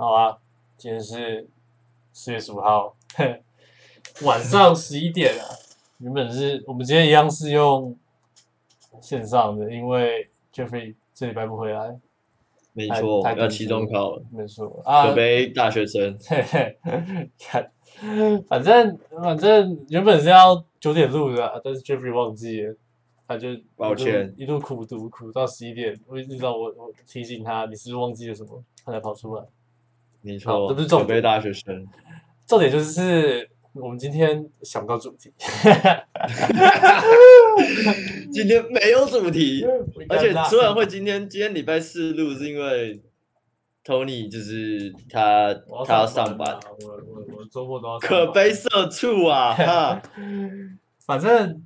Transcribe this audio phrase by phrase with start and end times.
[0.00, 0.34] 好啊，
[0.78, 1.46] 今天是
[2.10, 2.96] 四月十五号
[4.24, 5.44] 晚上十一点啊。
[5.98, 7.94] 原本是我们今天一样是用
[9.02, 12.00] 线上的，因为 Jeffrey 这礼拜不回来，
[12.72, 16.18] 没错，要期中考了，没错啊，可悲大学生。
[16.26, 16.78] 嘿嘿，
[17.38, 17.70] 看，
[18.48, 22.74] 反正反正原本是要九点录的，但是 Jeffrey 忘记了，
[23.28, 29.44] 他就抱歉一路苦读苦到十一点，我一直到我我提醒他你是不是忘记了什么，他才跑出来。
[30.22, 31.86] 没错，这不是重点可悲大学生。
[32.46, 35.32] 重点就是我们今天想不到主题，
[38.32, 39.64] 今天没有主题，
[40.08, 43.00] 而且出虽然会今天今天礼拜四录，是因为
[43.84, 45.54] Tony 就是他
[45.86, 49.54] 他要上班，啊，我我我周末都要可悲社畜啊！
[49.54, 50.02] 哈，
[51.06, 51.64] 反正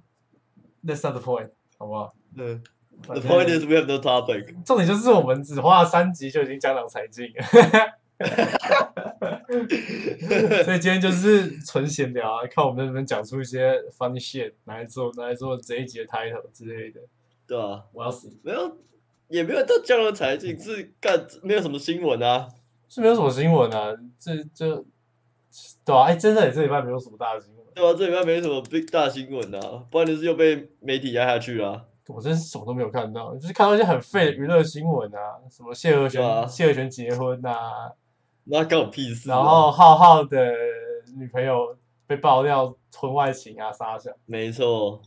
[0.84, 1.48] that's not the point，
[1.78, 2.14] 好不好？
[2.36, 2.62] 嗯
[3.02, 4.54] ，The point is we have no topic。
[4.64, 7.44] 重点就是我们只花了三集就已经江郎才尽了，
[10.64, 17.00] 所以今天就是纯闲聊啊，看我们能不能讲出一些 funny shit 拿来做拿来做这一集的 title 之类的。
[17.46, 18.78] 对啊，我要死，没有
[19.28, 22.48] 也没有到降了才进，是干没有什么新闻啊。
[22.88, 24.84] 是没有什么新闻啊，这这
[25.84, 31.84] 对啊，哎、真的，这礼拜没有什么大的新闻，对啊，这礼拜没什么 big 大新闻啊，不然就是又被媒体压下去了啊。
[32.06, 37.90] 我真是什么都没有看到，就是看到一些很废的娱乐新闻啊，什么谢和弦、啊谢和弦结婚啊，
[38.44, 39.36] 那干我屁事啊！
[39.36, 40.52] 然后浩浩的
[41.16, 44.10] 女朋友被爆料婚外情啊，撒小。
[44.26, 45.00] 没错，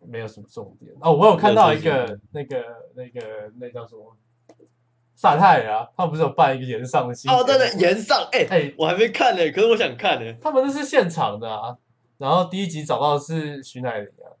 [0.00, 0.92] 没有什么重点。
[1.00, 1.12] 哦。
[1.12, 4.16] 我有看到一个那个那个那叫什么？
[5.14, 8.74] 萨泰尔啊，他们不是有办一个延上的新哦，对对，延上，哎、哎。
[8.76, 11.76] 我还没看呢、可是我想看呢、他们那是现场的啊。
[12.18, 14.34] 然后第一集找到的是徐乃麟啊，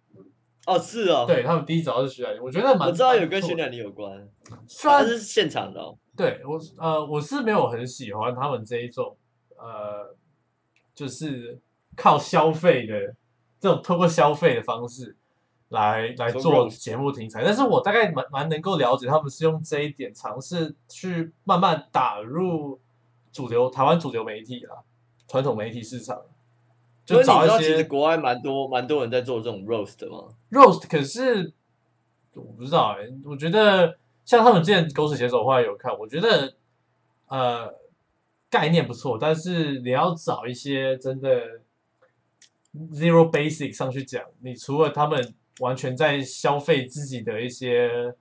[0.66, 4.28] 哦，是哦，，对他们第一集找到是徐乃麟，我觉得蛮我知道有跟徐乃麟有关，
[4.66, 9.16] 虽然他是现场的、哦，对我呃我是没有很喜欢他们这一种
[9.56, 10.14] 呃
[10.94, 11.58] 就是
[11.96, 13.14] 靠消费的
[13.58, 15.16] 这种通过消费的方式
[15.68, 22.78] 来来做节目题材，但是我大概蛮蛮能够了解他们是用这一点尝试去慢慢打入
[23.32, 24.76] 主流台湾主流媒体啦
[25.26, 26.20] 传统媒体市场，
[27.06, 31.54] 就所以你知道找一些其实国外蛮多蛮多人在做这种 roast 的吗？roast，可是
[32.34, 36.54] 我不知道哎、我觉得像他们之前狗屎写手画有看，我觉得
[37.28, 37.74] 呃
[38.48, 41.60] 概念不错，但是你要找一些真的
[42.90, 48.14] zero basic 上去讲，你除了他们完全在消费自己的一些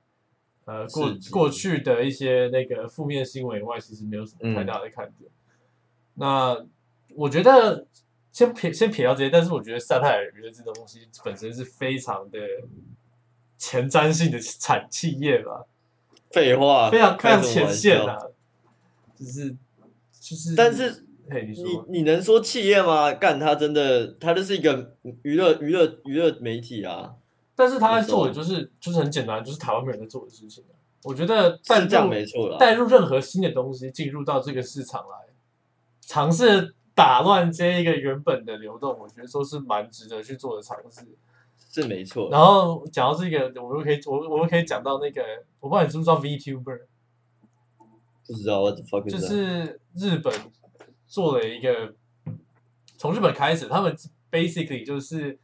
[0.65, 5.29] 呃过过去的一些那个负面新闻以外，其实没有什么太大的看点。
[6.15, 6.65] 那
[7.15, 7.87] 我觉得
[8.31, 12.39] 先撇先撇掉这些，但是我觉得萨泰尔娱乐这种东西本身是非常的
[13.57, 15.65] 前瞻性的产企业吧，
[16.33, 17.71] 废话，非常非常前。
[17.71, 18.17] 线啊，
[19.15, 19.51] 就是
[20.19, 23.13] 就是，但是嘿，你你你能说企业吗？
[23.13, 27.15] 干，他真的，他就是一个娱乐娱乐娱乐媒体啊，
[27.55, 30.73] 但是他在做的就是就是很简单，就是台湾没人在做的事情啊。
[31.03, 32.57] 我觉得带是这样入没错了。
[32.57, 35.33] 带入任何新的东西进入到这个市场来，
[35.99, 41.01] 尝试打乱这一个原本的流动，我觉得说是蛮值得去做的尝试。
[41.71, 42.29] 是没错。
[42.29, 45.23] 然后讲到这个，我们可以我我们可以讲到那个，
[45.59, 46.81] 我不知道你知不知道 VTuber，
[48.27, 50.33] 不知道 what the fuck 就是日本
[51.07, 51.95] 做了一个，
[52.97, 53.95] 从日本开始，他们
[54.29, 55.39] basically 就是，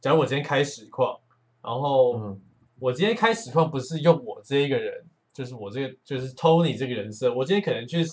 [0.00, 1.18] 假如我今天开实况，
[1.62, 2.40] 然后嗯
[2.80, 8.04] 我今天开实况不是用我这一个人，就是我这个就是 Tony 这个人设，我今天可能去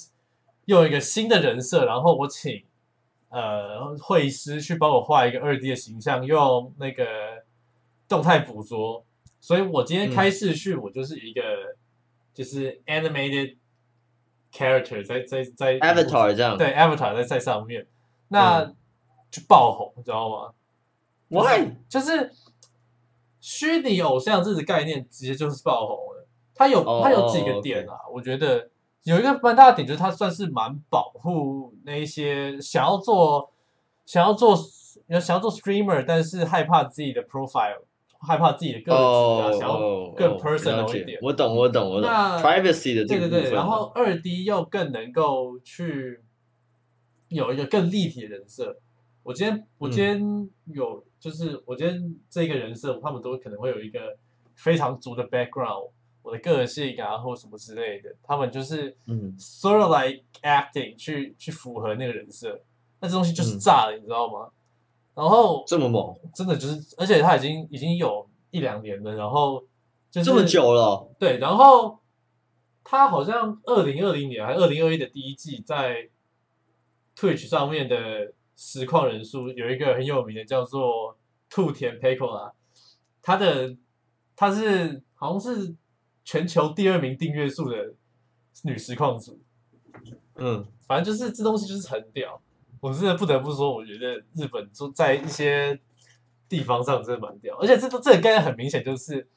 [0.65, 2.63] 用一个新的人设，然后我请
[3.35, 7.05] 呃绘师去帮我画一个二 D 的形象，用那个
[8.07, 9.03] 动态捕捉，
[9.41, 11.41] 所以我今天开视讯，我就是一个
[12.33, 13.57] 就是 animated
[14.53, 16.57] character 在在在 Avatar 这样。
[16.57, 17.85] 对 avatar 在在上面，
[18.29, 18.75] 那嗯
[19.29, 20.53] 就爆红，你知道吗
[21.27, 21.75] ？Why？
[21.89, 22.31] 就是
[23.41, 26.25] 虚拟偶像这个概念，直接就是爆红了。
[26.55, 28.69] 它有哦它有几个点啊，我觉得
[29.05, 33.51] 有一个蛮大的点，就是它算是蛮保护那一些想要做
[34.03, 34.55] 想要做
[35.09, 37.83] 想要做 streamer，但是害怕自己的 profile，
[38.19, 42.09] 害怕自己的个子啊，哦，想要哦更哦 personal 一点我懂，我懂，我懂。
[42.09, 43.29] 那 privacy 的这个。
[43.29, 46.21] 对对对，然后二 D 又更能够去
[47.27, 48.79] 有一个更立体的人设。
[49.21, 54.17] 我今天我今天有，就是我今天这个人设，他们都可能会有一个
[54.55, 55.91] 非常足的 background，
[56.25, 59.37] 我的个性啊或什么之类的，他们就是嗯。
[59.37, 62.59] sort of like acting 去去符合那个人设，
[62.99, 63.59] 那这东西就是嗯。
[63.59, 64.49] 炸了，你知道吗？
[65.13, 69.63] 然后这么猛，真的就是，而且他已经已经有一两年了，然后
[70.09, 71.99] 就是这么久了，对，然后
[72.83, 76.09] 他好像二零二零年还二零二一的第一季在
[77.15, 81.17] Twitch 上面的实况人数有一个很有名的叫做
[81.49, 82.51] 兔田 p e c o 啊，
[83.21, 83.77] 他的
[84.35, 85.73] 他是好像是
[86.25, 87.93] 全球第二名订阅数的
[88.63, 89.39] 女实况主，
[90.35, 92.41] 嗯，反正就是这东西就是很屌，
[92.81, 95.79] 我真的不得不说，我觉得日本就在一些
[96.49, 99.29] 地方上真的蛮屌，而且这这个概念很明显就是。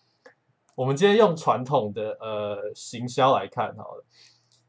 [0.75, 4.05] 我们今天用传统的呃行销来看好了，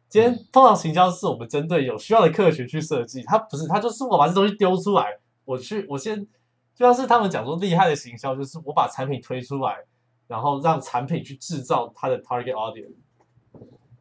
[0.07, 6.25] 今天通常行销是我们针对有需要的客群去设计，它不是，它就是我把这东西丢出来，我去，我先
[6.73, 9.85] 就像是他们讲说厉害的行销，就是我把产品推出来，
[10.29, 12.93] 然后让产品去制造它的 target audience，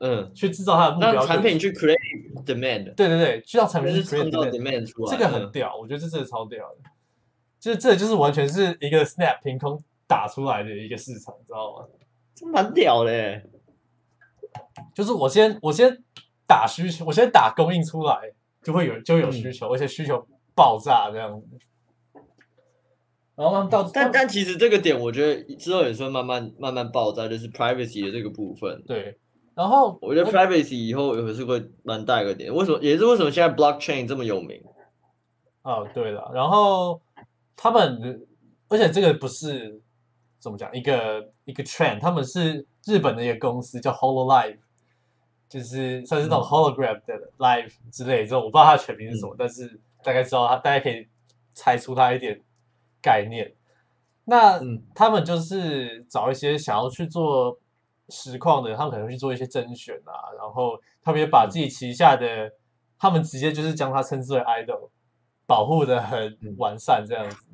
[0.01, 6.91] 嗯，去制造它的目标，让产品去 create demand，对对对，去让产品去 create demand 出来，这个很屌，我觉得这真的超屌的，
[7.59, 11.87] 就是这就是完全是一个 snap 凭空打出来的一个市场，知道吗？
[12.35, 13.43] 这蛮屌的，
[14.95, 16.05] 就是我先我先
[16.47, 18.31] 打需求，我先打供应出来，
[18.63, 20.23] 就会有就有需求，而且需求
[20.55, 21.47] 爆炸这样子。
[23.39, 28.83] 然后到但但其实这个点，我觉得之后也是会慢慢慢慢爆炸，就是 privacy 的这个部分。
[28.85, 29.17] 对，
[29.55, 32.53] 然后我觉得 privacy 以后也是会蛮大一个点。
[32.53, 32.81] 为什么？
[32.83, 34.61] 也是为什么现在 blockchain 这么有名？
[35.63, 37.01] 哦，对了，然后
[37.55, 38.27] 他们，
[38.69, 39.81] 而且这个不是
[40.41, 44.59] 怎么讲一个一个 trend，他们是日本的一个公司叫 Hololive，
[45.49, 51.07] 就是算是那种 hologram 的 live 之类这种，我不知道它的全名是什么，但是大概知道它，大家可以
[51.55, 52.41] 猜出它一点
[53.03, 53.55] 概念。
[54.25, 54.61] 那
[54.95, 57.59] 他们就是找一些想要去做
[58.09, 62.53] 实况的，他们可能去做一些甄选啊，然后他们也把自己旗下的，
[62.99, 64.91] 他们直接就是将它称之为 idol。
[65.47, 67.47] 保护的很完善，这样子，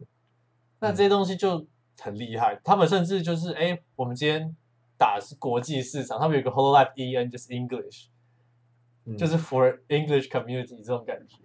[0.81, 1.65] 那这些东西就
[2.01, 2.61] 很厉害。
[2.65, 4.57] 他们甚至就是，哎，我们今天
[4.99, 8.09] 打是国际市场，他们有个 Whole Life EN，就是 English，
[9.17, 11.44] 就是 for English community 这种感觉，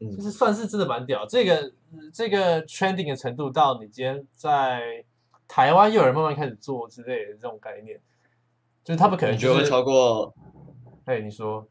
[0.00, 1.24] 就是算是真的蛮屌。
[1.26, 1.72] 这个
[2.12, 5.04] 这个 trending 的程度，到你今天在
[5.48, 8.00] 台湾又有人慢慢开始做之类的这种概念，
[8.84, 10.34] 就是他们可能觉得会超过，
[11.04, 11.66] 哎，你说，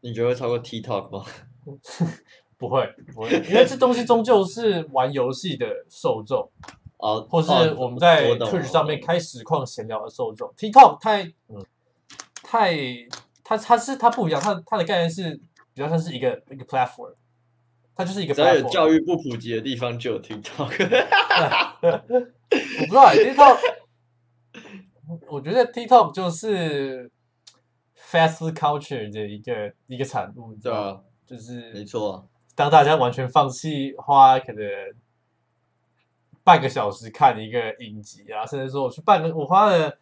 [0.00, 1.24] 你觉得会超过 TikTok 吗？
[2.58, 6.48] 不会，不会，因为这东西终究是玩游戏的受众，
[6.96, 10.50] 哦，或是我们在 Twitch 上面开实况闲聊的受众。
[10.56, 11.30] TikTok 太，
[12.42, 12.74] 太，
[13.44, 15.34] 它它是它不一样，它它的概念是
[15.74, 17.12] 比较像是一个一个 platform，
[17.96, 18.34] 它就是一个。
[18.34, 20.70] 在有教育不普及的地方就有 TikTok。
[21.80, 23.58] 我不知道 TikTok，
[25.28, 27.10] 我觉得 TikTok 就是
[27.98, 32.28] fast culture 的一个一个产物，对啊，就是没错。
[32.54, 34.62] 当大家完全放弃花可能
[36.44, 39.98] 半个小时看一个影集啊，甚至说我去半个我花了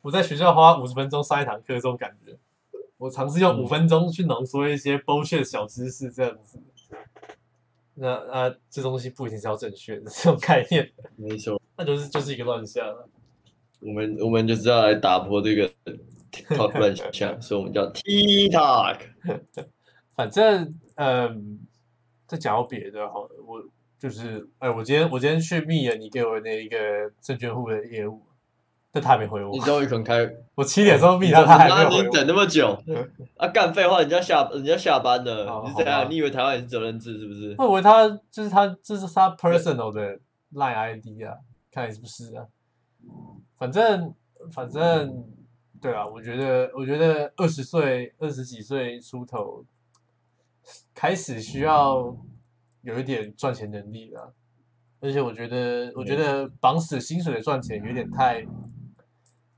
[0.00, 2.36] 我在学校花五十分钟上一堂课这种感觉，
[2.98, 6.58] 我尝试用五分钟去浓缩一些 bullshit 小知识这样子，
[7.94, 12.86] 那啊这东西不一定是要正确的这种概念， 没错，那就是就是一个乱象。
[13.80, 15.70] 我们我们就是要来打破这个
[16.30, 18.98] TikTok 乱象，所以我们叫 TikTok。
[20.16, 21.60] 反正嗯。
[22.24, 23.62] 再讲到别的好了，我
[23.98, 26.76] 就是哎，我今天我今天去密了你给我那一个
[27.20, 28.22] 证券户的业务，
[28.92, 29.50] 但他还没回我。
[29.50, 32.02] 你终于肯开， 我七点钟密他，他还没回。
[32.02, 32.78] 你等那么久
[33.36, 33.48] 啊？
[33.48, 36.08] 干废话，人家下人家下班了，你怎样？
[36.10, 37.54] 你以为台湾也是责任制是不是？
[37.58, 40.18] 我以为他就是他，这是他 personal 的
[40.52, 41.34] line ID 啊，
[41.72, 42.44] 看来是不是啊？
[43.58, 44.14] 反正
[44.52, 45.24] 反正
[45.80, 49.64] 对啊，我觉得我觉得二十岁二十几岁出头。
[50.94, 52.16] 开始需要
[52.82, 54.32] 有一点赚钱能力了，
[55.00, 58.46] 而且我觉得，我觉得绑死薪水的赚钱有点太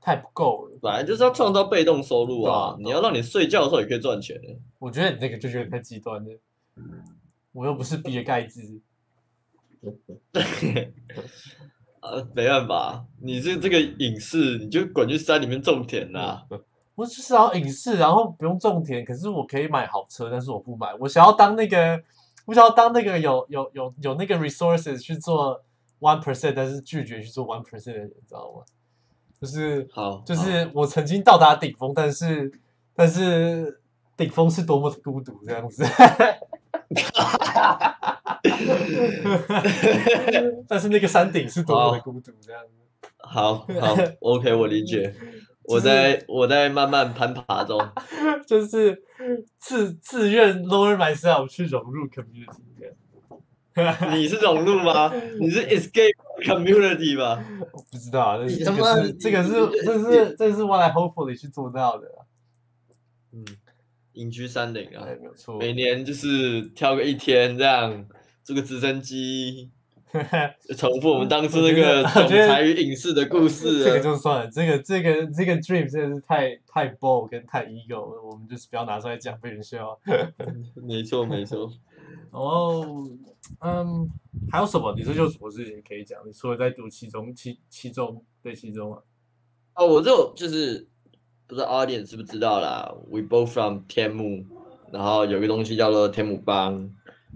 [0.05, 0.77] 太不够了。
[0.79, 4.39] 本来就是要创造被动收入啊，你要让你睡觉的时候也可以赚钱。
[4.77, 6.39] 我觉得你这个就有点太极端了。
[7.51, 8.79] 我又不是比尔盖茨。
[12.01, 16.45] 啊，没办法，你是这个影视，你就滚去山里面种田啦。
[16.93, 20.93] 我是想要影视，然后不用种田，可是我可以买好车，但是我不买。
[20.99, 21.99] 我想要当那个，
[22.45, 25.63] 我想要当那个有有有有那个 resources 去做
[25.99, 28.63] one percent，但是拒绝去做 one percent 的人，知道吗？
[29.45, 32.51] 就是好，就是我曾经到达顶峰，但是
[32.95, 33.79] 但是
[34.17, 35.85] 顶峰是多么的孤独，这样子。
[40.67, 42.71] 但是那个山顶是多么的孤独，这样子。
[43.19, 45.13] 好好，OK，我理解。
[45.65, 47.79] 我在我在慢慢攀爬中，
[48.47, 48.99] 就是
[49.59, 52.63] 自自愿 lower myself 去融入 community。
[54.11, 55.13] 你是融入吗？
[55.39, 57.43] 你是 escape community 吧？
[57.73, 59.49] 我不知道，这个是这个是
[59.83, 62.07] 这是这是 what I hopefully 去做到的。
[63.33, 63.43] 嗯，
[64.13, 65.57] 隐居山林啊，对，没有错。
[65.57, 68.05] 每年就是挑个一天这样，
[68.43, 69.69] 坐个直升机，
[70.77, 73.83] 重复我们当初那个总裁与影视的故事。
[73.83, 79.99] 这个就算了，这个这个这个 dream 真的是太太 bold 跟太 ego，我们就是不要拿出来讲，被人笑。
[80.75, 81.69] 没错没错。
[82.31, 83.07] 然后，
[83.61, 84.09] 嗯，
[84.51, 84.93] 还有什么？
[84.97, 86.19] 你这有什么事情可以讲？
[86.25, 89.01] 你除了在读期中、期期中对期中啊？
[89.75, 90.87] 哦，我就就是
[91.47, 92.93] 不知道 audience 知不知道啦。
[93.09, 94.45] We both from 天幕，
[94.91, 96.89] 然后有个东西叫做天幕帮。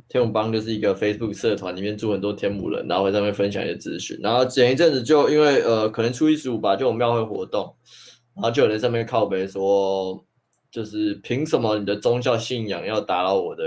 [0.08, 4.18] 天母帮就是一个 Facebook 社团，里面住很多天母人，然后会在上面分享一些资讯。
[4.24, 7.76] 然后前一阵子就因为呃，可能初一十五吧，就有庙会活动，
[8.34, 10.26] 然后就有人在上面靠背说，
[10.72, 13.64] 就是凭什么你的宗教信仰要打扰我的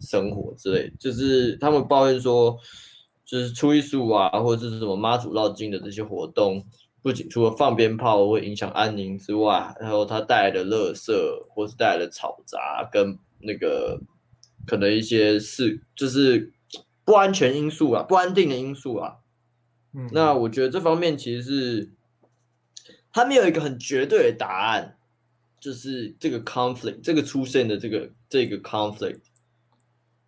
[0.00, 2.58] 生活之类，就是他们抱怨说，
[3.24, 6.64] 就是初一十五啊，或者是什么妈祖绕境的这些活动，
[7.02, 11.12] 不仅除了放鞭炮会影响安宁之外，然后它带来的垃圾
[11.50, 14.00] 或是带来的吵杂跟那个。
[14.66, 16.52] 可能一些事就是
[17.02, 19.14] 不安全因素啊，不安定的因素啊。
[19.94, 21.90] 嗯，那我觉得这方面其实是
[23.10, 24.97] 他没有一个很绝对的答案，
[25.60, 29.20] 就是这个 conflict 这个出现的这个这个 conflict。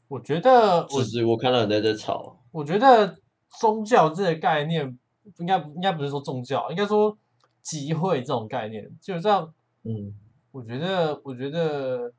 [0.08, 2.40] 我觉得，其实我看到人在这吵。
[2.52, 3.16] 我觉得
[3.60, 4.98] 宗教这个概念，
[5.38, 7.16] 应该应该不是说宗教，应该说
[7.62, 9.54] 集会这种概念，就这样。
[9.84, 10.14] 嗯，
[10.50, 12.12] 我觉得，我觉得，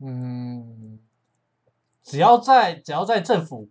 [0.00, 0.98] 嗯。
[2.08, 3.68] 只要在只要在政府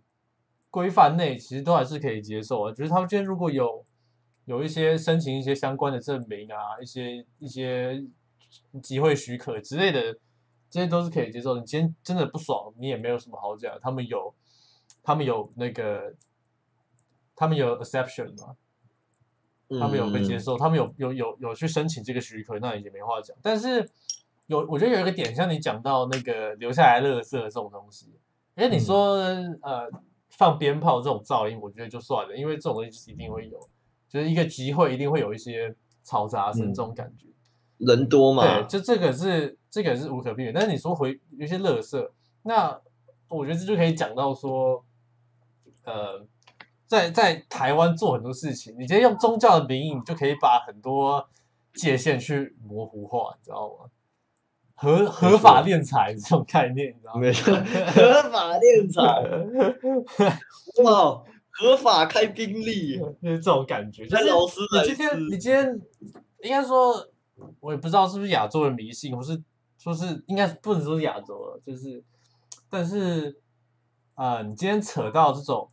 [0.68, 2.70] 规范内，其实都还是可以接受啊。
[2.70, 3.82] 就是他们今天如果有
[4.44, 8.04] 有一些申请一些相关的证明啊，一些一些
[8.82, 10.18] 集会许可之类的，
[10.68, 11.58] 这些都是可以接受。
[11.58, 13.78] 你今天真的不爽，你也没有什么好讲。
[13.80, 14.34] 他们有
[15.02, 16.14] 他们有那个
[17.34, 18.56] 他们有 exception 嘛，
[19.80, 23.36] 他们有被接受，他们有有有有去申请这个许可，那也没话讲。
[23.42, 23.88] 但是
[24.46, 28.12] 有我觉得有一个点，像你讲到那个留下来垃圾这种东西。
[28.54, 29.16] 哎，你说
[29.62, 29.88] 呃
[30.30, 33.58] 放鞭炮这种噪音，我觉得就算了，因为这种东西一定会有，
[34.08, 37.25] 就是一个集会一定会有一些嘈杂声这种感觉，
[37.78, 40.54] 人多嘛，对，就这个是这个是无可避免。
[40.54, 42.80] 但是你说回有些乐色，那
[43.28, 44.84] 我觉得这就可以讲到说，
[45.84, 46.26] 呃，
[46.86, 51.28] 在在台湾做很多事情，你直接用宗教的名义，你就可以把很多
[51.74, 53.90] 界限去模糊化，你知道吗？
[54.78, 57.20] 合合法敛财这种概念，你知道吗？
[57.20, 59.00] 没错，合法敛财，
[60.84, 64.06] 哇，合法开宾利， 就是这种感觉。
[64.06, 65.80] 就是你今天，你今天
[66.42, 66.94] 应该说，
[67.66, 69.42] 我也不知道是不是亚洲人迷信，或是
[69.76, 72.04] 说是应该不能说亚洲了，就是，
[72.70, 73.40] 但是
[74.14, 75.68] 啊，你今天扯到这种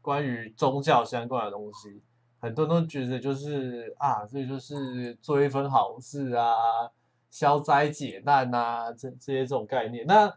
[0.00, 2.02] 关于宗教相关的东西，
[2.40, 6.56] 很多人都觉得就是啊，这就是做一份好事啊。
[7.30, 10.34] 消灾解难呐，这这些这种概念，那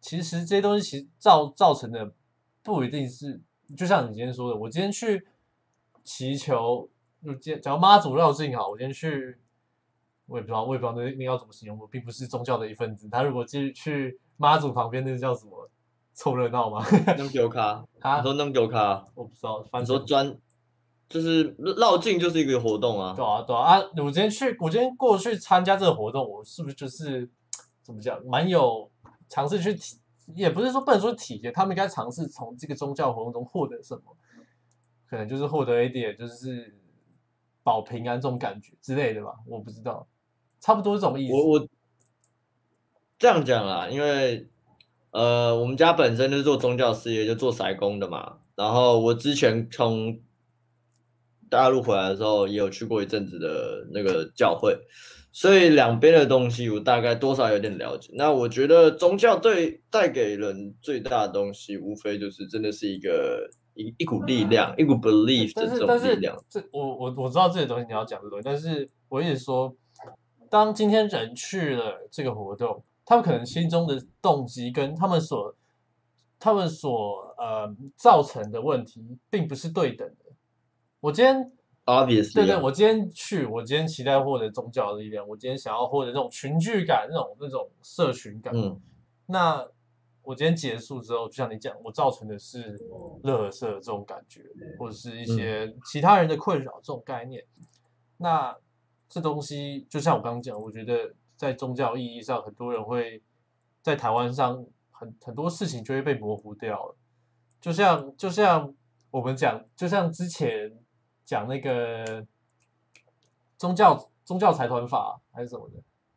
[0.00, 2.10] 其实这些东西其实造造成的
[2.62, 3.38] 不一定是，
[3.76, 5.28] 就像你今天说的，我今天去
[6.02, 6.88] 祈求，
[7.22, 9.38] 就今假如妈祖绕境好，我今天去，
[10.30, 13.08] 我也不知道，我也不知道那那要怎么形容，我并不是宗教的一份子。
[13.10, 15.68] 他如果去去妈祖旁边，那叫什么
[16.14, 16.84] 凑热闹吗？
[17.18, 20.38] 弄丢卡，他说弄丢卡，我不知道，反正说专。
[21.08, 21.42] 就是
[21.76, 23.80] 绕境就是一个活动啊，对啊对啊啊！
[23.96, 27.28] 我今天去，我今天过去参加这个活动，我是不是就是
[27.82, 28.88] 怎么讲，蛮有
[29.28, 29.98] 尝试去体，
[30.36, 34.16] 也不是说不能说体验，他们应该尝试从这个宗教活动中获得什么，
[35.08, 36.78] 可能就是获得一点就是
[37.64, 40.06] 保平安这种感觉之类的吧，我不知道，
[40.60, 41.34] 差不多是这么意思。
[41.34, 41.68] 我我
[43.18, 44.46] 这样讲啦，因为
[45.10, 50.20] 呃，我们家本身就是做宗教事业，就做筛工的嘛，然后我之前从
[51.48, 54.78] 大陆回来的时候也有去过一阵子的那个教会，
[55.32, 58.08] 所以两边的东西我大概多少有点了解。
[58.14, 66.36] 那我觉得宗教对带给人最大的东西，无非就是真的是一个一一股力量，一股 belief 的这种力量。
[66.48, 69.74] 这我我我知道这些东西你要讲的东西，但是我一直说，
[70.50, 75.54] 当今天人去了这个活动，他们可能心中的动机跟他们所
[76.38, 80.32] 他们所呃造成的问题，并不是对等的。
[81.00, 81.52] 我今天
[81.84, 88.52] ，obviously，对对，我今天去，我今天期待获得宗教的力量，我今天想要获得那种群聚感，那种那种社群感。
[88.54, 88.80] 嗯，
[89.26, 89.66] 那
[90.22, 92.76] 我今天结束之后，就像你讲，我造成的是
[93.22, 94.42] 乐色这种感觉，
[94.78, 97.44] 或者是一些其他人的困扰这种概念。
[98.18, 98.56] 那
[99.10, 103.22] 这东西就像我刚刚讲，我觉得在宗教意义上，很多人会
[103.82, 106.96] 在台湾上很很多事情就会被模糊掉了。
[107.60, 108.72] 就像就像
[109.10, 110.72] 我们讲，就像之前。
[111.22, 112.26] 讲那个
[113.56, 115.76] 宗教宗教财团法还是什么的，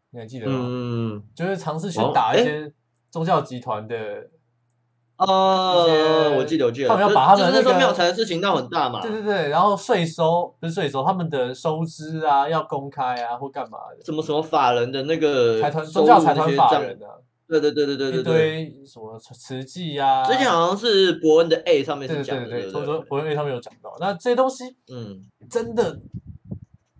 [0.09, 0.57] 你还记得吗？
[0.59, 2.73] 嗯，就是尝试去哦打一些
[3.11, 4.27] 宗教集团的，
[5.25, 16.93] 哦，我记得，我记得，他们要把他们那时候庙财的事情闹很大嘛，对对对，然后税收不是税收，他们的收支啊要公开啊，或干嘛的，什么什么法人的那个财团收入宗教财团法人。
[17.03, 18.33] 啊，对对对对对对一对。
[18.33, 23.07] 堆什么慈济啊，之前好像是伯恩的 A 上面对是讲的，对对对，对不说说对？
[23.07, 25.99] 博文他们有讲到，那这些东西嗯，真的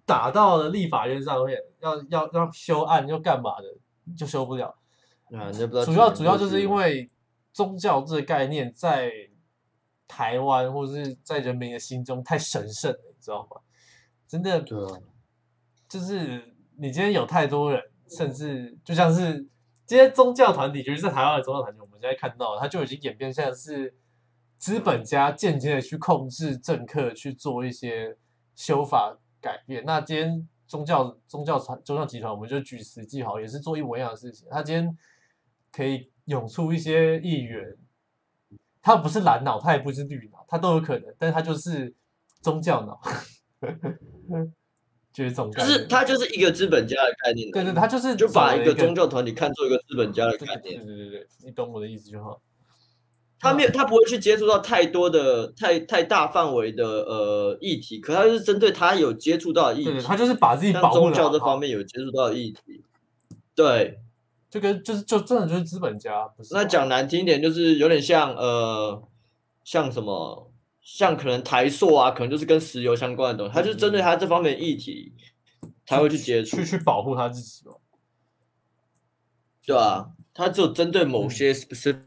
[0.06, 4.75] 打到了立法院上面，要要要修案又干嘛的，就修不了。
[5.32, 7.10] 啊，你就不知道主要主要就是因为
[7.54, 9.12] 宗教这个概念在
[10.08, 13.62] 台湾或者是在人民的心中太神圣了，你知道吗？
[14.28, 15.00] 真的对啊，
[15.88, 19.48] 就是你今天有太多人，甚至就像是
[19.86, 23.96] 今天宗教团体，就是在台湾的宗教团体，我们现在看到，它就已经演变像是
[24.58, 28.18] 资本家间接的去控制政客去做一些
[28.56, 29.84] 修法改变。
[29.86, 34.48] 那今天宗教宗教团宗教集团，我们就举实际好，也是做一模一样的事情。
[34.50, 34.98] 他今天
[35.72, 37.75] 可以涌出一些议员，
[38.82, 41.94] 他不是蓝脑，他也不是绿脑，他都有可能，但是他就是
[42.42, 43.00] 宗教脑，
[45.13, 45.80] 就是这种就概念。
[45.80, 52.42] 是他就是一个资本家的概念，对对，他就是就把一一个宗教团体看作一个资本家的概念，对对对，你懂我的意思就好。
[53.39, 62.82] 他没有，他不会去接触到太多的、太太大范围的呃议题，可他就是针对他有接触到的议题，他就是把自己像保护宗教这方，面有接触到的议题，
[63.53, 64.00] 对，
[64.54, 66.54] 就跟就是就真的就是资本家，不是？
[66.54, 69.04] 那讲难听一点，就是有点像呃，
[69.64, 75.12] 像什么，像可能台塑啊，可能就是跟石油相关的东西，他就是针对他这方面的议题
[75.88, 77.74] 才会去接触去，去保护他自己嘛。
[79.66, 82.02] 对啊，他只有针对某嗯些 specific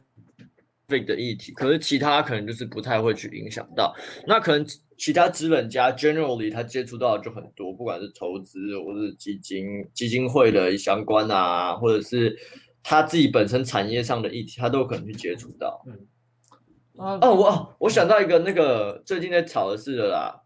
[0.88, 3.92] 的议题，可是其他可能就是不太会去影响到。
[4.26, 12.38] 那可能其其他资本家 generally 他接触到的就很多，不管是投资或是基金、基金会的相关啊，或者是
[12.84, 15.84] 他自己本身产业上的议题，他都有可能去接触到。
[16.96, 20.42] 啊，哦，我哦我想到一个那个最近在吵的事了啦，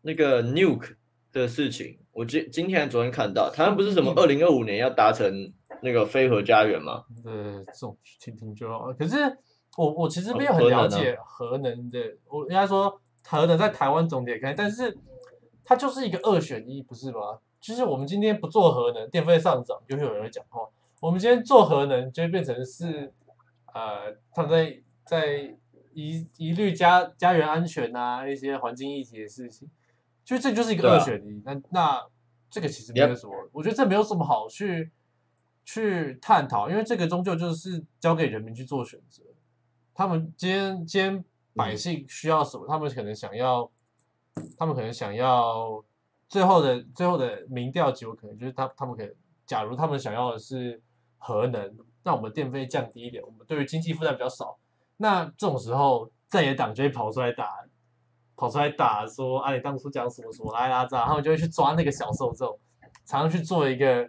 [0.00, 0.94] 那个 Nuke
[1.32, 7.04] 的事情，我今今天昨天看到，台湾不是什么二零二五年要达成那个飞核家园嘛？
[7.24, 8.94] 呃，这种听听就好了。
[8.94, 9.16] 可是
[9.76, 14.96] 我我其实没有哦很了解核能的，我应该说核能在台湾总点开，但是
[15.64, 17.38] 它就是一个二选一，不是吗？
[17.60, 20.62] 就是我们今天不做核能，电费上涨，就会有人会讲话；
[21.00, 23.12] 我们今天做核能，就会变成是
[23.74, 25.56] 呃，他们在在
[25.92, 29.68] 疑疑虑家家园安全啊，一些环境议题的事情，
[30.24, 31.42] 就这就是一个二选一。
[31.44, 32.00] 那那
[32.48, 34.90] 这个其实没有什么我觉得这没有什么好去
[35.70, 39.22] 去探讨，因为这个终究就是交给人民去做选择。
[39.92, 41.22] 他们今天今天
[41.54, 43.70] 百姓需要什么，他们可能想要，
[44.56, 45.84] 他们可能想要
[46.26, 50.80] 最后的最后的民调结果，可能就是他他们可能，假如他们想要的是
[51.18, 54.56] 核能，那我们电费降低一点，我们对于经济负担比较少。
[54.96, 57.46] 那这种时候，在野党就会跑出来打，
[58.36, 62.58] 跑出来打说啊，你当初讲什么什么来拉炸，他们就会去抓那个小受众，
[63.04, 64.08] 常常去做一个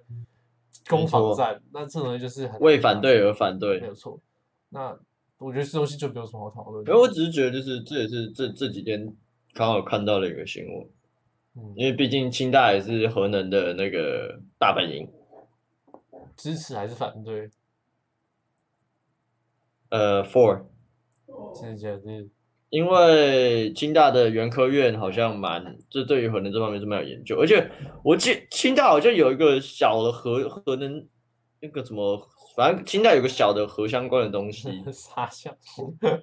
[0.90, 1.62] 攻防战。
[1.72, 3.88] 那这种东西就是很为反对而反对没。
[3.88, 4.20] 有错。
[4.70, 5.00] 那
[5.38, 9.16] 我觉得这东西就没有什么好讨论因为我只是觉得，就是这也是这这几天
[9.54, 10.90] 刚好看到的一个新闻，
[11.56, 15.08] 嗯，因为毕竟清大也是核能的那个大本营。
[16.36, 17.50] 支持还是反对？
[19.90, 20.24] 呃
[21.72, 22.30] 的假的？
[22.70, 27.70] 因为清大的原科院好像蛮，这对于核能这方面是蛮有研究，而且
[28.04, 31.04] 我记清大好像有一个小的核核能
[31.62, 32.22] 那个什么，
[32.56, 35.50] 反正清大有个小的核相关的东西， 傻笑。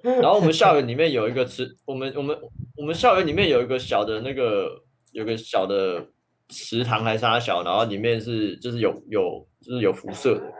[0.01, 2.37] 然后我们校园里面有一个池，我们我们
[2.77, 4.69] 我们校园里面有一个小的那个
[5.11, 6.07] 有个小的
[6.47, 10.53] 池塘还是啥小，然后里面是就是有有就是有辐射的，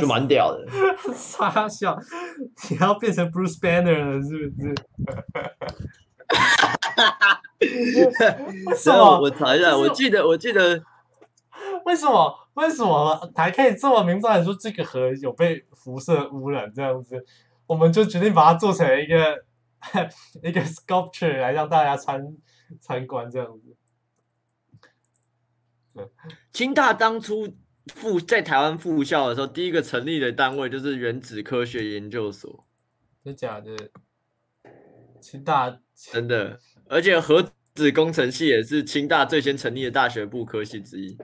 [0.00, 0.66] 就蛮屌的。
[1.14, 1.98] 傻笑，
[2.70, 4.74] 你要变成 Bruce Banner 了是不是？
[8.66, 9.20] 为什么？
[9.20, 10.82] 我查一下，我记得我记得
[11.84, 12.40] 为什么？
[12.54, 17.24] 为什么还可以这么明白地说这个河有被辐射污染这样子？
[17.66, 19.44] 我们就决定把它做成一个
[20.42, 22.22] 一个 sculpture 来让大家参
[22.80, 23.76] 参观这样子。
[26.52, 27.56] 清大当初
[27.94, 32.66] 复在台湾复校的时候，第一个成立的单位就是原子科学研究所，
[33.22, 33.76] 真假的？
[35.20, 41.16] 清大真的，而且核子工程系也是清大最先成立的大学部科系之一。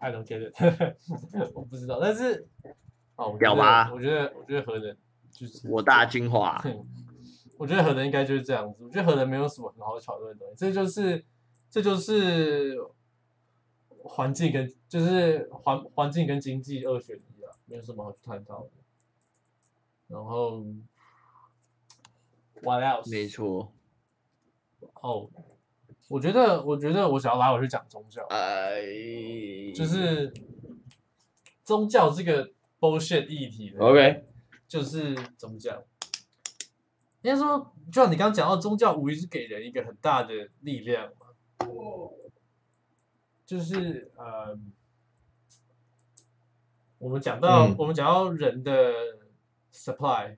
[0.00, 0.96] I don't get it，
[1.54, 2.46] 我不知道，但是
[3.16, 4.94] 哦，我觉得屌吧我觉得我觉得核能
[5.30, 6.62] 就是我大精华，
[7.56, 8.84] 我觉得核能应该就是这样子。
[8.84, 11.24] 我觉得核能没有什么很好讨论的东西，这就是
[11.70, 12.76] 这就是
[14.04, 18.70] 环境跟就是环环境跟经济二选一啊，没有什么好去探讨的。
[20.06, 20.62] 然后
[22.62, 23.10] ，what else？
[23.10, 23.72] 没错，
[25.00, 25.28] 哦，
[26.08, 28.82] 我觉得，我觉得我想要拉我去讲宗教，哎，
[29.74, 30.32] 就是
[31.64, 34.26] 宗教这个 bullshit 议题呢 OK，
[34.68, 35.82] 就是怎么讲？
[37.22, 41.23] 应该说，就像你刚刚讲到，宗教无疑是给人一个很大的力量嘛。
[43.44, 44.58] 就是呃，
[46.98, 47.76] 我们讲到、嗯。
[47.78, 48.92] 我们讲到人的
[49.72, 50.36] supply，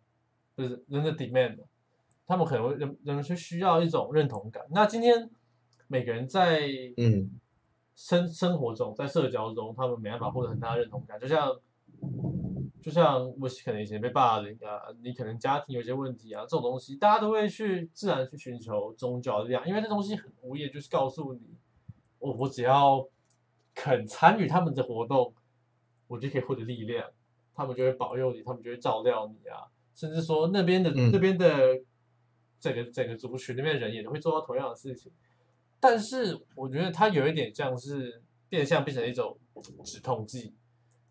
[0.57, 1.59] 就是人的 demand，
[2.27, 4.65] 他们可能会人人们是需要一种认同感。
[4.71, 5.31] 那今天
[5.87, 7.39] 每个人在嗯。
[7.99, 11.51] 生生活中，在社交中，他们没办法获得很大的认同感，就像
[12.83, 21.41] 就像我可能以前被霸凌啊，你可能家庭有一些问题啊，这种东西，大家都会去自然去寻求宗教的力量，因为这东西很无言，就是告诉你，
[22.27, 23.09] 我我只要
[23.73, 25.33] 肯参与他们的活动，
[26.09, 27.09] 我就可以获得力量，
[27.55, 29.63] 他们就会保佑你，他们就会照料你啊，
[29.95, 31.47] 甚至说那边的、嗯那边的
[32.59, 35.13] 整个整个族群那边的人也会做到同样的事情。
[35.79, 39.39] 但是我觉得它有一点像是变相变成一种
[39.85, 40.53] 止痛剂，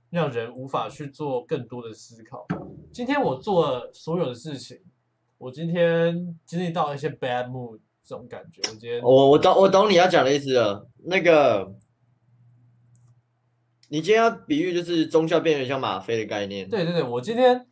[0.09, 2.45] 让人无法去做更多的思考。
[2.91, 4.81] 今天我做了所有的事情，
[5.37, 10.87] 我今天经历到一些 bad mood 这种感觉，我今天我我懂我懂你要讲的意思了。
[11.05, 11.75] 那个，
[13.89, 17.67] 你今天要比喻就是宗教变成像吗啡的概念，对对对，我今天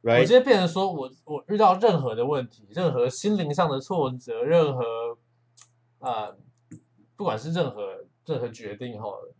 [0.00, 0.18] 我？
[0.20, 4.82] 今天变成说我我遇到任何的问题，任何心灵上的挫折，任何
[5.98, 6.38] 啊、呃
[7.14, 9.34] 不管是任何任何决定好了，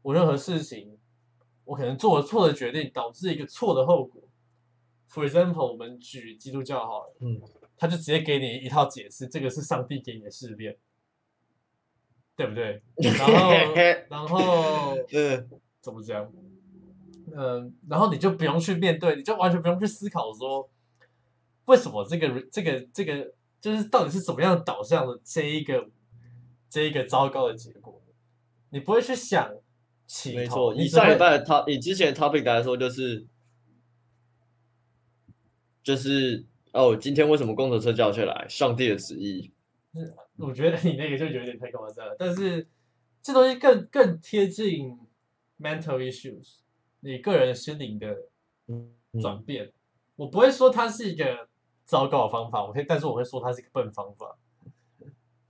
[0.00, 0.98] 我任何事情，
[1.64, 4.22] 我可能做了错的决定，导致一个错的后果。
[5.08, 7.40] For example，我们举基督教好了，嗯，
[7.82, 10.78] 他就直接给你一套解释，这个是上帝给你的试炼，
[12.36, 12.80] 对不对？
[12.94, 13.50] 然后
[14.08, 16.32] 然后嗯怎么讲？
[17.36, 20.70] 嗯，然后你就不用去面对，你就完全不用去思考说，
[21.64, 25.90] 为什么这个这个这个就是到底是怎么样导向的这一个
[26.70, 28.00] 这一个糟糕的结果，
[28.70, 29.56] 你不会去想
[30.06, 30.72] 起没，错。
[30.72, 33.26] 以你上礼拜的 top，以之前的 topic 来说，就是
[35.82, 38.46] 就是哦，今天为什么公车车叫下来？
[38.48, 39.52] 上帝的旨意。
[40.36, 42.66] 我觉得你那个就有点太夸张了，但是
[43.22, 44.98] 这东西更更贴近
[45.60, 46.60] mental issues，
[47.00, 48.16] 你个人心灵的
[48.68, 49.70] 嗯转变。
[50.16, 51.48] 我不会说它是一个
[51.84, 54.38] 糟糕的方法，我可以，但是我会说它是一个笨方法，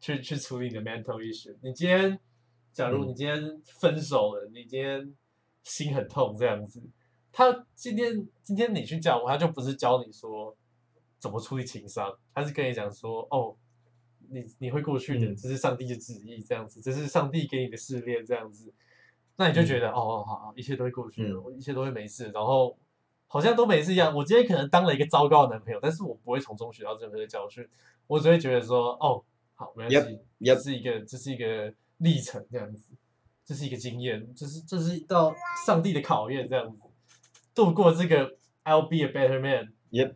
[0.00, 1.56] 去去处理你的 mental issue。
[1.62, 2.18] 你今天，
[2.72, 5.14] 假如嗯你今天分手了，你今天
[5.62, 6.82] 心很痛这样子，
[7.30, 10.56] 他今天今天你去教我，他就不是教你说
[11.22, 13.54] 怎么处理情商，他是跟你讲说，哦，
[14.28, 15.36] 你你会过去的，嗯。
[15.36, 18.74] 这是上帝的旨意，这样子，这是上帝给你的试炼，这样子，
[19.36, 21.56] 那你就觉得，哦哦好好，一切都会过去的，嗯。
[21.56, 22.76] 一切都会没事，然后
[23.28, 24.12] 好像都没事一样。
[24.12, 27.64] 我今天可能当了一个糟糕的男朋友，但是我不会从中学到任何的教训，
[28.08, 29.22] 我只会觉得说，哦，
[29.54, 32.90] 好，没关系 Yep, 这是一个这是一个历程，这样子，
[33.44, 35.32] 这是一个经验，这是这是一道
[35.64, 36.82] 上帝的考验，这样子，
[37.54, 40.14] 度过这个 I'll be a better man，Yep，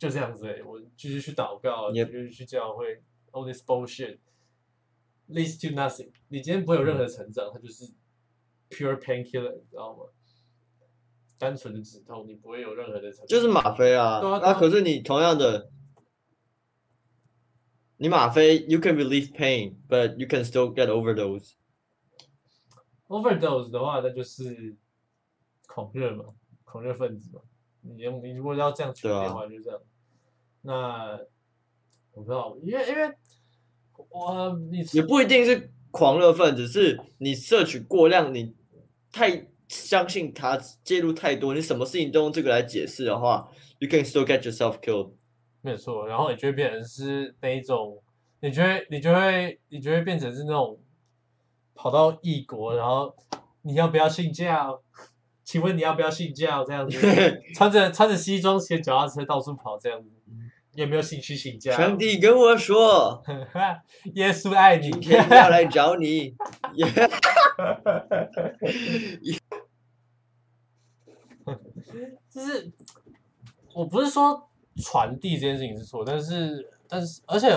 [0.00, 4.16] 就这样子我继续去祷告继续去教会，all this bullshit
[5.28, 6.10] leads to nothing。
[6.28, 7.84] 你今天不会有任何成长，它就是
[8.70, 10.04] pure painkiller，你知道吗？
[11.36, 13.26] 单纯的止痛，你不会有任何的成长。
[13.26, 14.20] 就是吗啡啊。
[14.22, 15.70] 对啊啊那可是你同样的，
[17.98, 21.56] 你吗啡，you can relieve pain，but you can still get overdose。
[23.08, 24.74] overdose 的话，那就是
[25.66, 26.24] 狂热嘛，
[26.64, 27.42] 恐热分子嘛。
[27.82, 29.78] 你用你如果要这样举例对啊的话，就这样。
[30.62, 31.18] 那
[32.12, 33.14] 我不知道，因为因为
[34.10, 38.54] 我你也不一定是狂热分子，是你摄取过量，你
[39.12, 45.12] 太相信他，介入太多，你什么事情都用这个来解释的话，you can still get yourself killed。
[45.62, 48.02] 没有错，然后你就会变成是那一种，
[48.40, 50.78] 你就会你就会你就会变成是那种
[51.74, 53.14] 跑到异国，然后
[53.62, 54.82] 你要不要信教？
[55.44, 56.64] 请问你要不要信教？
[56.64, 56.98] 这样子，
[57.54, 60.32] 穿着穿着西装，骑着脚踏车到处跑，这样子，你
[60.74, 61.76] 有没有兴趣请教？
[61.76, 63.22] 上帝跟我说，
[64.14, 64.90] 耶稣爱你。
[64.90, 66.34] 今天要来找你。
[72.30, 72.70] 就是
[73.74, 77.48] 我不是说传递这件事情是错，但是但是而且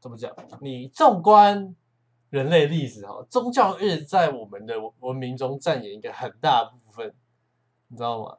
[0.00, 0.30] 怎么讲？
[0.60, 1.74] 你纵观
[2.28, 7.14] 人类历史哈，宗教一直在我们的文明中占演一个很大部分，
[7.88, 8.36] 你知道吗？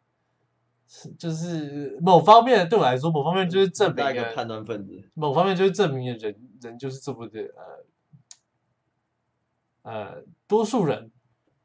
[0.91, 4.99] 是就是某方面对我来说，某方面就是证明一个判断分子。
[5.13, 7.39] 某方面就是证明了人人就是这么的
[9.83, 11.11] 呃呃，多数人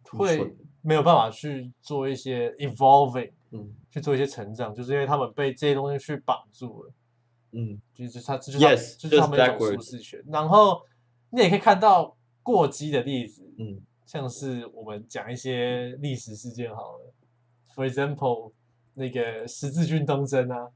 [0.05, 6.93] 会没有办法去做一些 evolving，嗯去做一些成长，就是因为他们被这些东西去绑住了。
[7.53, 10.23] 嗯就是他，这就是就是他们一种舒适圈。
[10.27, 10.83] 然后
[11.31, 17.15] 你也可以看到过激的例子，嗯像是我们讲一些历史事件好了
[17.75, 18.53] ，for example，
[18.95, 20.69] 那个十字军东征啊，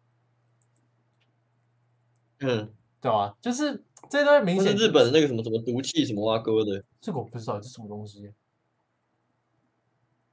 [2.41, 3.37] 嗯，对吧？
[3.41, 8.33] 就是这些东西明显日本的那个什么什么毒气什么蛙哥的，这个我不知道这是什么东西，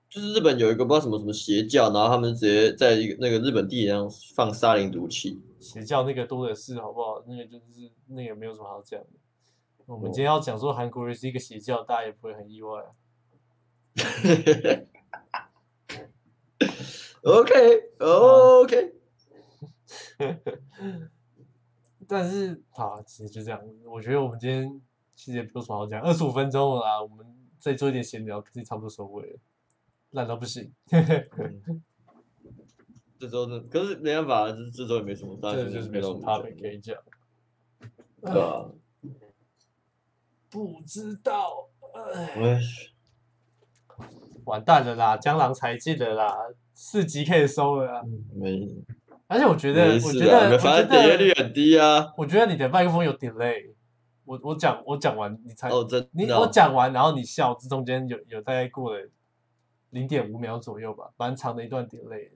[0.10, 5.42] 就是日本有一个不知道什么什么邪教，然后他们直接在一个那个日本地铁上放沙林毒气。
[5.60, 7.24] 邪教那个多的是，好不好？
[7.28, 9.08] 那个就是那个没有什么好讲的。
[9.88, 12.90] 我们哦今天要讲说韩国人是一个邪教，大家也不会很意外啊。
[17.26, 17.52] OK
[18.00, 18.94] OK，
[22.08, 23.60] 但是好，其实就这样。
[23.84, 24.80] 我觉得我们今天
[25.16, 27.26] 其实也没有什么好讲，二十五分钟了啦，我们
[27.60, 29.40] 再做一点闲聊，可以差不多收尾了，
[30.12, 30.72] 烂到不行。
[30.92, 31.84] 嗯
[33.18, 36.96] 这周呢，可是没办法，这这周也没什么，这就是没什么 topic 可以讲。
[38.22, 38.70] 对啊，
[40.50, 41.70] 不知道，
[42.14, 42.60] 哎哎，
[44.44, 46.38] 完蛋了啦，江郎才尽了啦，
[46.76, 48.04] 四级可以收了啊。
[48.36, 48.68] 没
[49.28, 52.14] 而且我觉得，啊，我觉得，反正觉点阅率，很低啊。
[52.16, 53.74] 我觉得你的麦克风有 delay。
[54.24, 59.10] 我我讲我讲完你才哦，真你我讲完，然后你笑，这中间有有大概过了
[59.92, 62.32] 零点五秒左右吧，蛮长的一段 delay。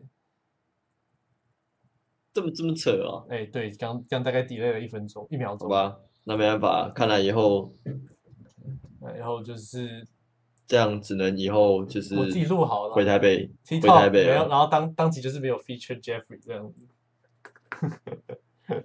[2.32, 3.25] 这么这么扯啊？
[3.30, 5.67] 哎，对，刚刚大概 delay 了一分钟，一秒钟。
[5.67, 7.73] 好吧，那没办法，看来以后
[9.02, 10.08] 哎然后就是
[10.69, 16.88] 这样，只能以后就是我自己录好了，回台北，回台北没有，然后当当集就是没有 feature Jeffrey 这样子。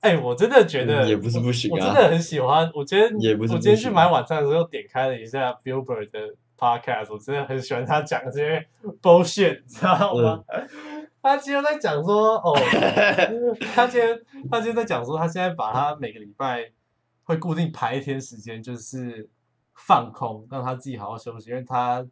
[0.00, 2.68] 哎、我真的觉得、嗯也不是不行啊我，我真的很喜欢。
[2.74, 8.66] 我今天也不是我今天去买晚餐的时候点开了一下 Billboard 的 podcast，我真的很喜欢他讲这些
[9.00, 10.44] bullshit，你知道吗？
[10.48, 10.68] 嗯
[11.20, 12.56] 他今天在讲说，哦，
[13.74, 14.18] 他今天
[14.50, 16.70] 他今天在讲说，他现在把他每个礼拜
[17.24, 19.28] 会固定排一天时间，就是
[19.78, 22.06] 放空，让他自己好好休息，因为他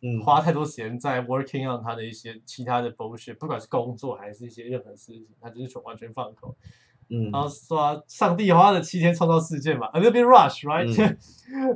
[0.00, 6.54] 嗯，花太多时间在 working on 他的一些其他的 bullshit，不管是工作还是一些任何事情，他就是全完全放空。
[7.10, 10.86] 嗯然后说啊上帝花了七天创造世界嘛，a little bit rush, right?、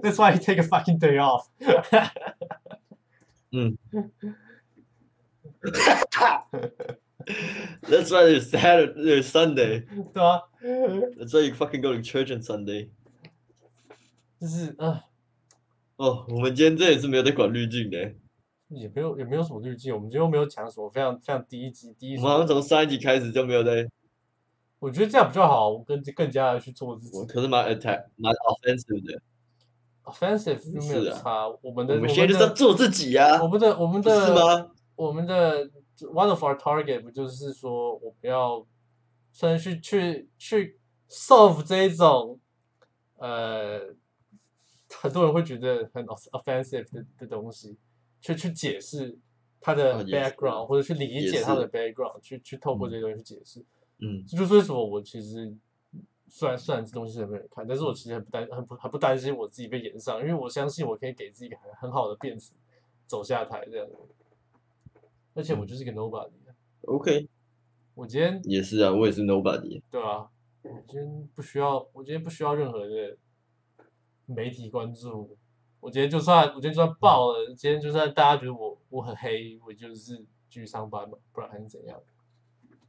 [0.02, 1.48] That's why he take a fucking day off
[3.50, 3.78] 嗯。
[7.82, 9.86] That's why it's Saturday, it's Sunday.
[10.12, 10.42] 对啊、
[11.16, 12.90] That's why you fucking go to church on Sunday.
[14.40, 15.00] 就是呃，
[15.96, 17.98] 哦，我们今天这也是没有在管滤镜的，
[18.68, 23.86] 也没有也没有什么滤镜，我们今天又没有讲什么非常非常低级低俗我们好像从上一集开始就没有在，
[24.78, 29.22] 我觉得这样比较好，我更更加的去做自己我可是蛮 attack 蛮 offensive 的。
[30.04, 31.48] offensive 就没有是啊差。
[31.62, 34.70] 我们的我们现在就是要做自己啊我，们的我们的是的吗？
[34.96, 38.66] 我们的 one of our target 不就是说我们要
[39.30, 42.40] 算是去去去 solve 这一种
[43.18, 43.94] 呃
[45.00, 47.76] 很多人会觉得很 off- offensive 的的东西，
[48.20, 49.18] 去去解释
[49.60, 53.64] 他的 background、或者去理解他的 background，去去透过这些东西去解释。
[53.98, 55.54] 嗯这就是为什么我其实
[56.28, 62.54] 虽然虽然这东西是没有人看，但是我其实很不担很不很不担心我自己被延上，因为我相信我可以给自己一个很很好的辩词
[63.06, 63.86] 走下台这样。
[65.34, 67.26] 而且我就是一个 nobody，，OK，
[67.94, 69.80] 我今天也是啊，我也是 nobody。
[69.90, 70.28] 对啊，
[70.62, 73.16] 我今天不需要，我今天不需要任何的
[74.34, 75.36] 媒体关注。
[75.80, 80.16] 我今天就算我今天就算爆了，今天就算大家觉得我我很黑，我就是
[80.48, 82.00] 继续上班嘛，不然还是怎样？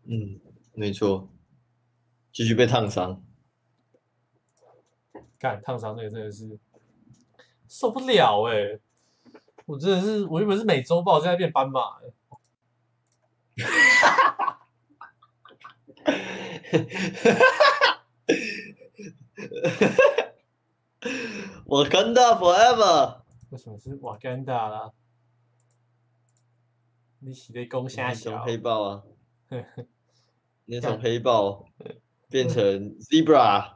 [0.06, 0.40] 嗯，
[0.74, 1.28] 没错，
[2.32, 3.24] 继续被烫伤。
[5.40, 6.58] 干烫伤那个真的是
[7.68, 8.80] 受不了哎、
[9.66, 12.14] 我真的是我原本是美洲豹，现在变斑马、欸，
[21.66, 23.22] 我跟到 forever。
[23.50, 24.92] 为什么是瓦干达啦？
[27.20, 28.32] 你是在攻虾小？
[28.32, 29.04] 你从黑豹啊，
[30.66, 31.66] 你从黑豹
[32.30, 32.64] 变成
[33.00, 33.74] zebra，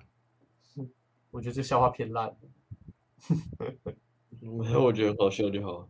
[1.31, 2.35] 我觉得这笑话偏烂。
[4.41, 5.87] 没有，我觉得很好笑就好。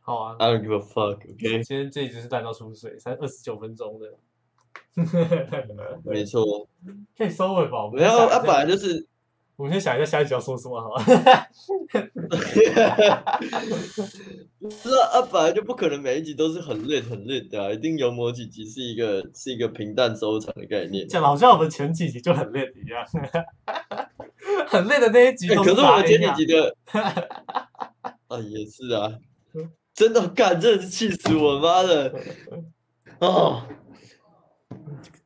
[0.00, 4.18] 好啊，I don't give a fuck，OK？、今天这一集是烂到出水，才二十九分钟的，
[6.04, 6.66] 没错，
[7.16, 7.90] 可以收尾吧？
[7.92, 9.06] 没有，啊，本来就是，
[9.56, 11.02] 我们先想一下下一集要说什么好了。
[14.58, 21.06] 不是啊，啊本来就不可能每一集都是很 lit 很 lit 的、啊，一定有某几集是一个是一个平淡收场的概念。
[21.06, 23.06] 讲的好像我们前几集就很累一样。
[24.66, 26.76] 很累的那一集欸可是我们前几集的
[28.28, 29.12] 啊也是啊，
[29.94, 31.58] 真的干，真的是气死我！
[31.60, 32.12] 妈的，
[33.20, 33.62] 哦，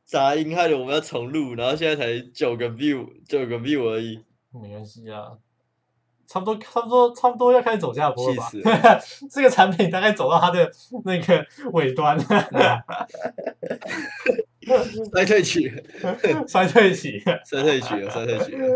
[0.09, 5.37] 杂音害得我们要重录，然后现在才九个 view，九个 view 而已，没关系啊，
[6.25, 8.49] 差不多差不多差不多要开始走下坡了吧？
[8.49, 8.63] 气？
[9.29, 10.71] 这个产品大概走到它的
[11.05, 12.17] 那个尾端，
[15.13, 15.67] 衰退期。
[15.67, 15.83] 了，
[16.49, 17.19] 衰退期。
[17.45, 18.67] 衰退期了，衰退期了，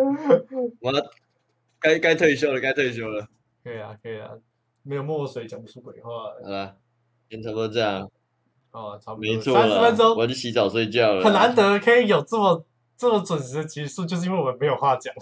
[0.82, 1.04] 我要
[1.80, 3.28] 该该退休了，该退休了。
[3.63, 4.30] 可以啊，可以啊，
[4.84, 6.78] 没有墨水讲不出鬼话好了，
[7.28, 8.08] 今天差不多这样，
[8.73, 11.23] 哦，差不多没错三十分，钟我要去洗澡睡觉了。
[11.23, 12.65] 很难得可以有这么
[12.97, 15.13] 这么准时的结束，就是因为我们没有话讲。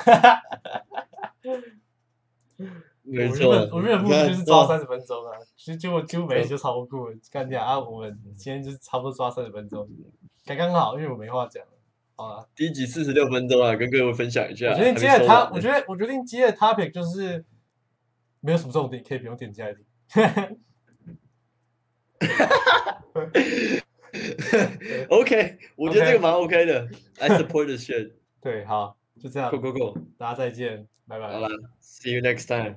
[3.04, 7.78] 没错我原本，目的就是抓哦三十分钟啊，其实结果几乎每一集都超过过，干掉啊！
[7.78, 9.86] 我们今天就是差不多抓三十分钟，
[10.46, 11.62] 刚刚好，因为我没话讲。
[12.16, 14.70] 好了，第一集四十六分钟啊，跟各位分享一下。
[14.70, 17.44] 我决定还今天的他，我觉得我决定今天的 topic 就是
[18.40, 19.84] 没有什么重点，可以不用点进来听。
[25.10, 28.12] OK，我觉得这个蛮 OK 的，I support the shit。
[28.42, 31.40] 对，好，就这样 Go，go go，大家再见，拜拜好。
[31.40, 31.50] 了
[31.82, 32.76] ，See you next time。